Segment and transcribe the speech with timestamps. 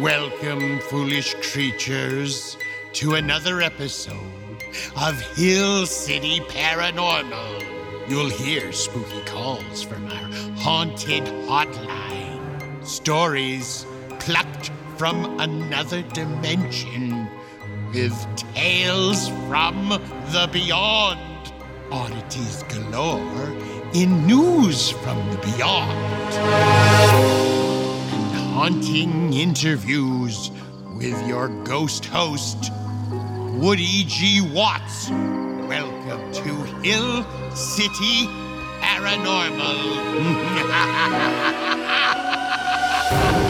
[0.00, 2.58] Welcome, foolish creatures,
[2.94, 4.18] to another episode
[4.96, 8.08] of Hill City Paranormal.
[8.08, 13.86] You'll hear spooky calls from our haunted hotline, stories
[14.18, 17.28] plucked from another dimension,
[17.92, 19.90] with tales from
[20.32, 21.52] the beyond,
[21.92, 23.56] oddities galore
[23.94, 27.43] in news from the beyond
[28.54, 30.52] haunting interviews
[30.96, 32.70] with your ghost host,
[33.10, 34.40] Woody G.
[34.40, 35.10] Watts.
[35.10, 37.24] Welcome to Hill
[37.56, 38.28] City
[38.80, 39.80] Paranormal.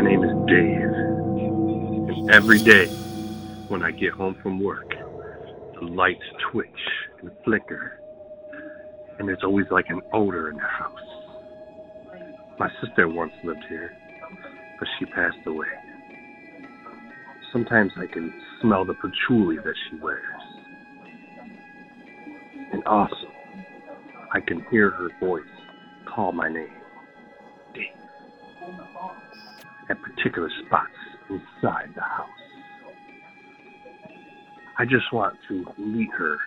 [0.00, 0.94] My name is Dave.
[2.08, 2.86] And every day
[3.68, 4.88] when I get home from work,
[5.74, 6.68] the lights twitch
[7.20, 8.00] and flicker.
[9.18, 10.98] And there's always like an odor in the house.
[12.58, 13.94] My sister once lived here,
[14.78, 15.68] but she passed away.
[17.52, 20.22] Sometimes I can smell the patchouli that she wears.
[22.72, 23.30] And also,
[24.32, 25.44] I can hear her voice
[26.06, 26.72] call my name.
[27.74, 27.88] Dave
[29.90, 30.90] at particular spots
[31.28, 32.28] inside the house.
[34.78, 36.38] I just want to meet her